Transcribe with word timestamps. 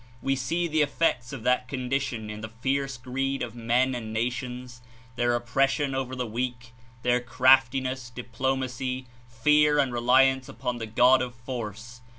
We 0.19 0.35
see 0.35 0.67
the 0.67 0.81
effects 0.81 1.31
of 1.31 1.43
that 1.43 1.67
condition 1.67 2.31
in 2.31 2.41
the 2.41 2.49
fierce 2.49 2.97
greed 2.97 3.43
of 3.43 3.53
men 3.53 3.93
and 3.93 4.11
nations, 4.11 4.81
their 5.15 5.35
oppression 5.35 5.93
over 5.93 6.15
the 6.15 6.25
weak, 6.25 6.73
their 7.03 7.19
craftiness, 7.21 8.09
diplomacy, 8.09 9.05
fear 9.29 9.77
and 9.77 9.91
reli 9.93 10.23
ance 10.33 10.49
upon 10.49 10.79
the 10.79 10.87
god 10.87 11.21
of 11.21 11.35
force. 11.35 12.01